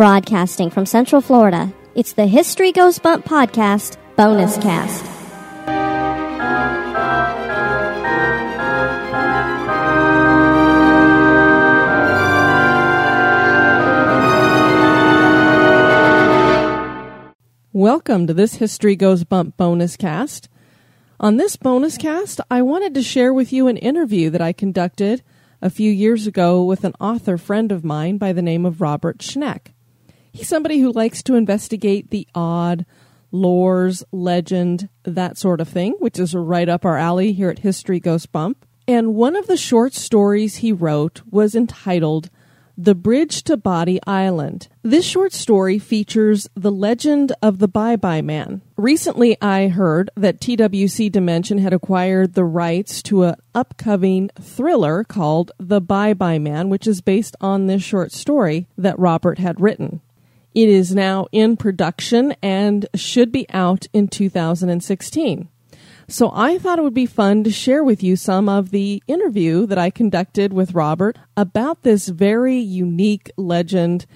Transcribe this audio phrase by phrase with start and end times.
[0.00, 5.04] Broadcasting from Central Florida, it's the History Goes Bump podcast bonus cast.
[17.74, 20.48] Welcome to this History Goes Bump bonus cast.
[21.20, 25.22] On this bonus cast, I wanted to share with you an interview that I conducted
[25.60, 29.18] a few years ago with an author friend of mine by the name of Robert
[29.18, 29.74] Schneck.
[30.32, 32.86] He's somebody who likes to investigate the odd,
[33.32, 38.00] lores, legend, that sort of thing, which is right up our alley here at History
[38.00, 38.64] Goes Bump.
[38.86, 42.30] And one of the short stories he wrote was entitled
[42.82, 44.68] the Bridge to Body Island.
[44.82, 48.62] This short story features the legend of the Bye Bye Man.
[48.76, 55.52] Recently, I heard that TWC Dimension had acquired the rights to an upcoming thriller called
[55.58, 60.00] The Bye Bye Man, which is based on this short story that Robert had written.
[60.54, 65.48] It is now in production and should be out in 2016.
[66.08, 69.64] So I thought it would be fun to share with you some of the interview
[69.66, 74.06] that I conducted with Robert about this very unique legend.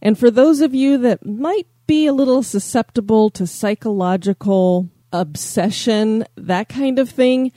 [0.00, 6.68] And for those of you that might be a little susceptible to psychological obsession, that
[6.68, 7.50] kind of thing,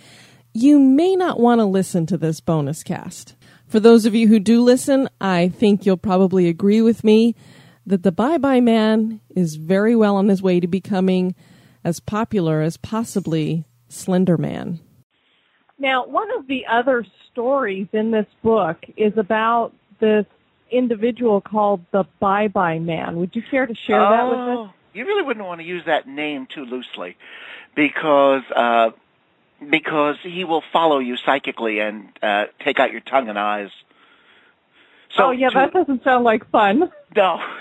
[0.52, 3.36] you may not want to listen to this bonus cast.
[3.68, 7.36] For those of you who do listen, I think you'll probably agree with me
[7.86, 11.36] that the Bye Bye Man is very well on his way to becoming
[11.84, 14.80] as popular as possibly Slender Man.
[15.78, 20.26] Now, one of the other stories in this book is about this
[20.72, 23.18] individual called the Bye Bye Man.
[23.18, 24.76] Would you care to share oh, that with us?
[24.94, 27.18] You really wouldn't want to use that name too loosely
[27.76, 28.92] because uh,
[29.70, 33.70] because he will follow you psychically and uh, take out your tongue and eyes.
[35.12, 36.92] So oh yeah, to, that doesn't sound like fun.
[37.16, 37.40] No.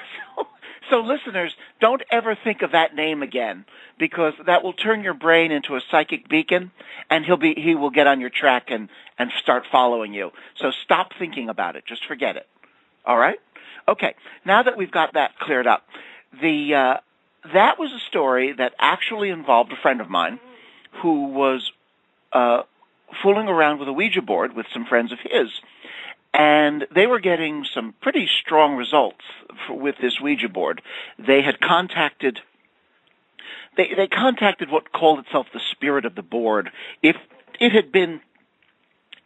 [0.90, 3.64] So listeners, don't ever think of that name again
[3.98, 6.72] because that will turn your brain into a psychic beacon
[7.10, 10.30] and he'll be he will get on your track and and start following you.
[10.56, 11.84] So stop thinking about it.
[11.86, 12.46] Just forget it.
[13.06, 13.38] All right?
[13.88, 14.14] Okay.
[14.44, 15.86] Now that we've got that cleared up,
[16.40, 16.96] the uh
[17.52, 20.38] that was a story that actually involved a friend of mine
[21.02, 21.72] who was
[22.32, 22.62] uh
[23.22, 25.48] fooling around with a Ouija board with some friends of his
[26.34, 29.24] and they were getting some pretty strong results
[29.66, 30.82] for, with this Ouija board.
[31.16, 32.40] They had contacted
[33.76, 36.70] they they contacted what called itself the spirit of the board.
[37.02, 37.16] If
[37.60, 38.20] it had been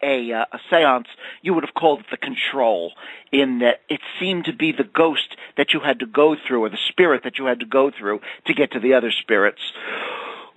[0.03, 1.07] a uh, a séance,
[1.43, 2.93] you would have called it the control.
[3.33, 6.69] In that it seemed to be the ghost that you had to go through, or
[6.69, 9.61] the spirit that you had to go through to get to the other spirits.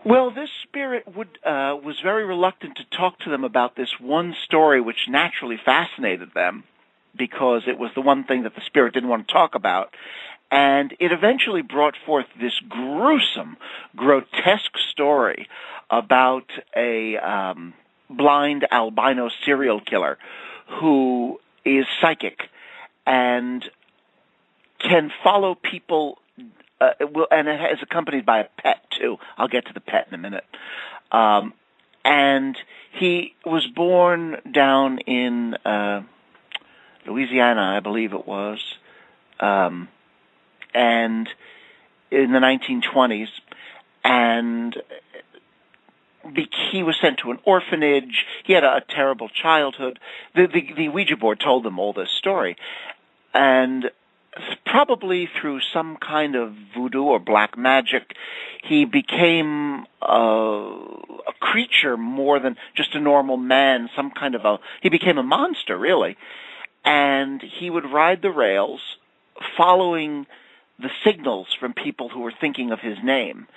[0.03, 4.35] Well, this spirit would uh, was very reluctant to talk to them about this one
[4.45, 6.63] story, which naturally fascinated them
[7.15, 9.93] because it was the one thing that the spirit didn't want to talk about.
[10.49, 13.57] And it eventually brought forth this gruesome,
[13.95, 15.47] grotesque story
[15.89, 17.73] about a um,
[18.09, 20.17] blind albino serial killer
[20.79, 22.39] who is psychic
[23.05, 23.63] and
[24.79, 26.17] can follow people
[26.81, 29.17] uh, it will, and it is accompanied by a pet too.
[29.37, 30.45] I'll get to the pet in a minute.
[31.11, 31.53] Um,
[32.03, 32.57] and
[32.91, 36.01] he was born down in uh,
[37.05, 38.59] Louisiana, I believe it was,
[39.39, 39.87] um,
[40.73, 41.29] and
[42.09, 43.29] in the 1920s,
[44.03, 44.75] and
[46.71, 48.25] he was sent to an orphanage.
[48.43, 49.99] He had a, a terrible childhood.
[50.35, 52.57] The, the, the Ouija board told them all this story,
[53.33, 53.91] and
[54.65, 58.15] probably through some kind of voodoo or black magic,
[58.63, 64.59] he became a, a creature more than just a normal man, some kind of a,
[64.81, 66.15] he became a monster really.
[66.85, 68.79] And he would ride the rails
[69.57, 70.25] following
[70.79, 73.47] the signals from people who were thinking of his name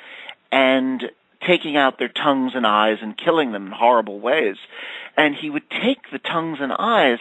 [0.52, 1.04] and
[1.46, 4.56] taking out their tongues and eyes and killing them in horrible ways.
[5.16, 7.18] And he would take the tongues and eyes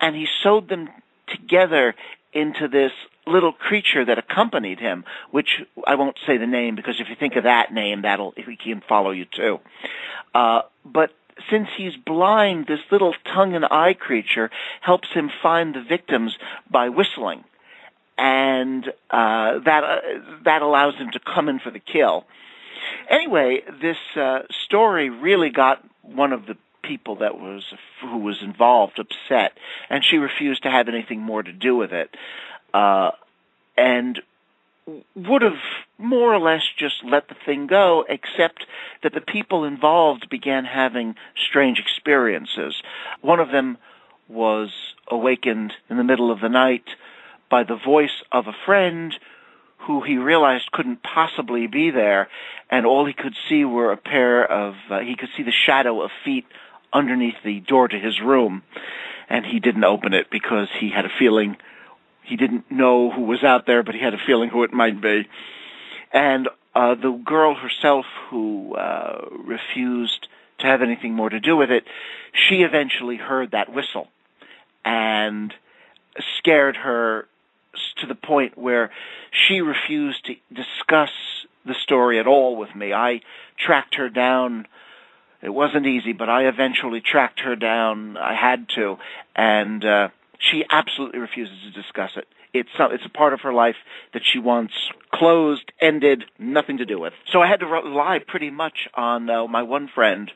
[0.00, 0.88] and he sewed them
[1.26, 1.94] together
[2.34, 2.92] into this
[3.26, 7.36] little creature that accompanied him, which I won't say the name because if you think
[7.36, 9.60] of that name, that'll he can follow you too.
[10.34, 11.12] Uh, but
[11.50, 14.50] since he's blind, this little tongue and eye creature
[14.80, 16.36] helps him find the victims
[16.70, 17.44] by whistling,
[18.18, 20.00] and uh, that uh,
[20.44, 22.26] that allows him to come in for the kill.
[23.08, 27.64] Anyway, this uh, story really got one of the people that was
[28.00, 29.52] who was involved upset,
[29.90, 32.14] and she refused to have anything more to do with it,
[32.72, 33.10] uh,
[33.76, 34.20] and
[35.14, 35.60] would have
[35.96, 38.66] more or less just let the thing go, except
[39.02, 41.14] that the people involved began having
[41.48, 42.82] strange experiences.
[43.22, 43.78] One of them
[44.28, 44.70] was
[45.10, 46.84] awakened in the middle of the night
[47.50, 49.14] by the voice of a friend
[49.86, 52.28] who he realized couldn't possibly be there,
[52.70, 56.02] and all he could see were a pair of, uh, he could see the shadow
[56.02, 56.46] of feet
[56.94, 58.62] underneath the door to his room,
[59.28, 61.56] and he didn't open it because he had a feeling
[62.24, 65.00] he didn't know who was out there, but he had a feeling who it might
[65.00, 65.28] be.
[66.12, 70.28] And uh, the girl herself who uh, refused
[70.60, 71.84] to have anything more to do with it,
[72.32, 74.08] she eventually heard that whistle
[74.84, 75.52] and
[76.38, 77.26] scared her
[77.96, 78.90] to the point where
[79.30, 81.10] she refused to discuss
[81.66, 82.92] the story at all with me.
[82.92, 83.20] I
[83.58, 84.66] tracked her down.
[85.44, 88.16] It wasn't easy, but I eventually tracked her down.
[88.16, 88.96] I had to,
[89.36, 90.08] and uh,
[90.38, 92.26] she absolutely refuses to discuss it.
[92.54, 93.76] It's it's a part of her life
[94.14, 94.72] that she wants
[95.12, 97.12] closed, ended, nothing to do with.
[97.30, 100.30] So I had to rely pretty much on uh, my one friend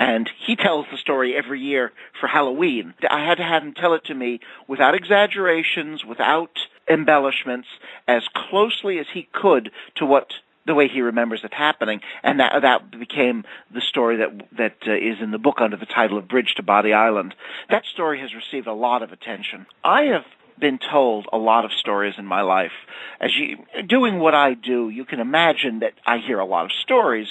[0.00, 2.94] and he tells the story every year for Halloween.
[3.08, 6.58] I had to have him tell it to me without exaggerations, without
[6.88, 7.68] embellishments,
[8.08, 10.32] as closely as he could to what
[10.66, 14.92] the way he remembers it happening, and that that became the story that that uh,
[14.92, 17.34] is in the book under the title of Bridge to Body Island.
[17.70, 19.66] That story has received a lot of attention.
[19.82, 20.24] I have
[20.58, 22.72] been told a lot of stories in my life.
[23.20, 26.72] As you doing what I do, you can imagine that I hear a lot of
[26.72, 27.28] stories.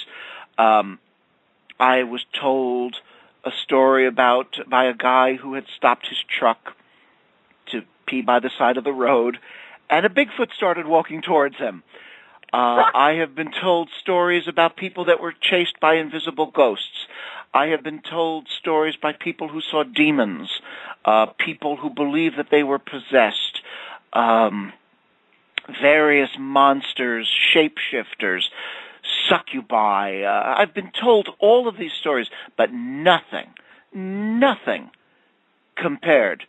[0.58, 0.98] Um,
[1.78, 2.96] I was told
[3.44, 6.74] a story about by a guy who had stopped his truck
[7.72, 9.38] to pee by the side of the road,
[9.88, 11.82] and a Bigfoot started walking towards him.
[12.52, 17.06] Uh, I have been told stories about people that were chased by invisible ghosts.
[17.54, 20.60] I have been told stories by people who saw demons,
[21.04, 23.62] uh, people who believe that they were possessed,
[24.12, 24.72] um,
[25.80, 28.48] various monsters, shapeshifters,
[29.28, 30.22] succubi.
[30.22, 33.48] Uh, I've been told all of these stories, but nothing,
[33.92, 34.90] nothing
[35.76, 36.46] compared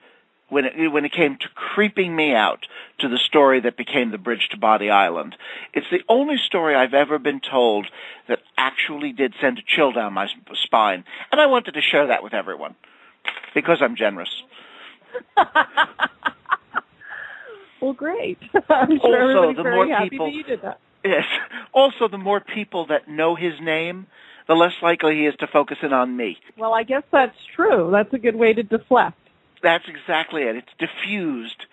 [0.51, 2.67] when it, when it came to creeping me out
[2.99, 5.35] to the story that became the bridge to Body Island.
[5.73, 7.87] It's the only story I've ever been told
[8.27, 10.27] that actually did send a chill down my
[10.65, 12.75] spine, and I wanted to share that with everyone
[13.55, 14.29] because I'm generous.
[17.81, 18.37] well, great.
[18.69, 20.81] I'm sure also, the very more happy people, that you did that.
[21.05, 21.25] Yes.
[21.73, 24.05] Also, the more people that know his name,
[24.49, 26.37] the less likely he is to focus in on me.
[26.57, 27.89] Well, I guess that's true.
[27.89, 29.17] That's a good way to deflect.
[29.61, 30.55] That's exactly it.
[30.55, 31.65] It's diffused.